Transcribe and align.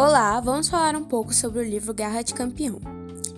Olá, 0.00 0.38
vamos 0.38 0.68
falar 0.68 0.94
um 0.94 1.02
pouco 1.02 1.34
sobre 1.34 1.58
o 1.58 1.68
livro 1.68 1.92
Garra 1.92 2.22
de 2.22 2.32
Campeão. 2.32 2.78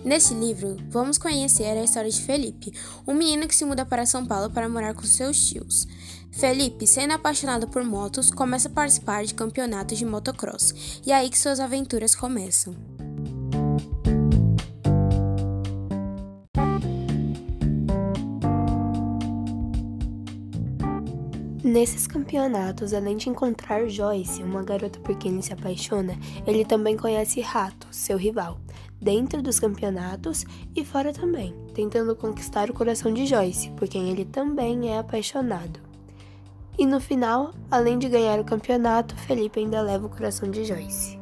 Nesse 0.05 0.35
livro, 0.35 0.77
vamos 0.91 1.17
conhecer 1.17 1.65
a 1.65 1.83
história 1.83 2.11
de 2.11 2.21
Felipe, 2.21 2.71
um 3.07 3.15
menino 3.15 3.47
que 3.47 3.55
se 3.55 3.65
muda 3.65 3.83
para 3.83 4.05
São 4.05 4.23
Paulo 4.27 4.47
para 4.47 4.69
morar 4.69 4.93
com 4.93 5.01
seus 5.01 5.43
tios. 5.43 5.87
Felipe, 6.31 6.85
sendo 6.85 7.13
apaixonado 7.13 7.67
por 7.67 7.83
motos, 7.83 8.29
começa 8.29 8.67
a 8.67 8.71
participar 8.71 9.25
de 9.25 9.33
campeonatos 9.33 9.97
de 9.97 10.05
motocross, 10.05 11.01
e 11.03 11.11
é 11.11 11.15
aí 11.15 11.31
que 11.31 11.39
suas 11.39 11.59
aventuras 11.59 12.13
começam. 12.13 12.75
Nesses 21.63 22.07
campeonatos, 22.07 22.91
além 22.91 23.15
de 23.15 23.29
encontrar 23.29 23.87
Joyce, 23.87 24.41
uma 24.41 24.63
garota 24.63 24.99
por 24.99 25.15
quem 25.15 25.33
ele 25.33 25.43
se 25.43 25.53
apaixona, 25.53 26.17
ele 26.47 26.65
também 26.65 26.97
conhece 26.97 27.39
Rato, 27.39 27.85
seu 27.91 28.17
rival, 28.17 28.57
dentro 28.99 29.43
dos 29.43 29.59
campeonatos 29.59 30.43
e 30.75 30.83
fora 30.83 31.13
também, 31.13 31.53
tentando 31.75 32.15
conquistar 32.15 32.71
o 32.71 32.73
coração 32.73 33.13
de 33.13 33.27
Joyce, 33.27 33.69
por 33.71 33.87
quem 33.87 34.09
ele 34.09 34.25
também 34.25 34.89
é 34.89 34.97
apaixonado. 34.97 35.79
E 36.79 36.85
no 36.87 36.99
final, 36.99 37.53
além 37.69 37.99
de 37.99 38.09
ganhar 38.09 38.39
o 38.39 38.43
campeonato, 38.43 39.15
Felipe 39.15 39.59
ainda 39.59 39.83
leva 39.83 40.07
o 40.07 40.09
coração 40.09 40.49
de 40.49 40.65
Joyce. 40.65 41.20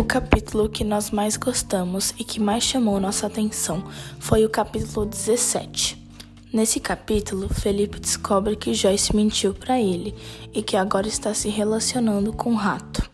O 0.00 0.04
capítulo 0.04 0.66
que 0.66 0.82
nós 0.82 1.10
mais 1.10 1.36
gostamos 1.36 2.14
e 2.18 2.24
que 2.24 2.40
mais 2.40 2.64
chamou 2.64 2.98
nossa 2.98 3.26
atenção 3.26 3.84
foi 4.18 4.46
o 4.46 4.48
capítulo 4.48 5.04
17. 5.04 6.02
Nesse 6.50 6.80
capítulo, 6.80 7.50
Felipe 7.50 8.00
descobre 8.00 8.56
que 8.56 8.72
Joyce 8.72 9.14
mentiu 9.14 9.52
para 9.52 9.78
ele 9.78 10.14
e 10.54 10.62
que 10.62 10.74
agora 10.74 11.06
está 11.06 11.34
se 11.34 11.50
relacionando 11.50 12.32
com 12.32 12.52
o 12.52 12.56
rato. 12.56 13.10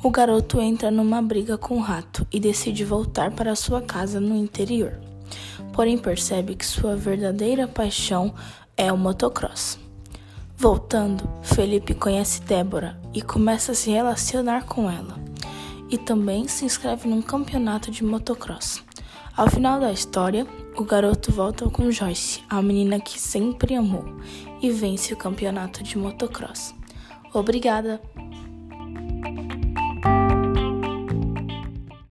O 0.00 0.12
garoto 0.12 0.60
entra 0.60 0.92
numa 0.92 1.20
briga 1.20 1.58
com 1.58 1.78
o 1.78 1.82
rato 1.82 2.24
e 2.30 2.38
decide 2.38 2.84
voltar 2.84 3.32
para 3.32 3.56
sua 3.56 3.82
casa 3.82 4.20
no 4.20 4.36
interior. 4.36 5.00
Porém, 5.72 5.98
percebe 5.98 6.54
que 6.54 6.64
sua 6.64 6.94
verdadeira 6.94 7.66
paixão 7.66 8.32
é 8.76 8.92
o 8.92 8.96
motocross. 8.96 9.76
Voltando, 10.56 11.28
Felipe 11.42 11.94
conhece 11.94 12.42
Débora 12.42 12.96
e 13.12 13.20
começa 13.20 13.72
a 13.72 13.74
se 13.74 13.90
relacionar 13.90 14.66
com 14.66 14.88
ela 14.88 15.21
e 15.92 15.98
também 15.98 16.48
se 16.48 16.64
inscreve 16.64 17.06
num 17.06 17.20
campeonato 17.20 17.90
de 17.90 18.02
motocross. 18.02 18.82
Ao 19.36 19.48
final 19.48 19.78
da 19.78 19.92
história, 19.92 20.46
o 20.74 20.84
garoto 20.84 21.30
volta 21.30 21.68
com 21.68 21.90
Joyce, 21.90 22.42
a 22.48 22.62
menina 22.62 22.98
que 22.98 23.20
sempre 23.20 23.74
amou, 23.74 24.04
e 24.62 24.70
vence 24.70 25.12
o 25.12 25.16
campeonato 25.16 25.82
de 25.82 25.98
motocross. 25.98 26.74
Obrigada! 27.34 28.00